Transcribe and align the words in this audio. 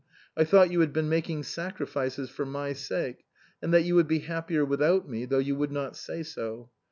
I 0.35 0.45
thought 0.45 0.71
you 0.71 0.79
had 0.79 0.93
been 0.93 1.09
making 1.09 1.43
sacrifices 1.43 2.31
for 2.31 2.43
my 2.43 2.73
sake, 2.73 3.23
and 3.61 3.71
that 3.71 3.83
you 3.83 3.93
would 3.93 4.07
be 4.07 4.17
happier 4.25 4.65
without 4.65 5.07
me, 5.07 5.25
though 5.25 5.37
you 5.37 5.55
would 5.57 5.71
not 5.71 5.95
say 5.95 6.23
so. 6.23 6.71